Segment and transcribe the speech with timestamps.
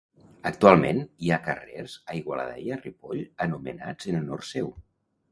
[0.49, 4.73] Actualment hi ha carrers a Igualada i a Ripoll anomenats en honor seu.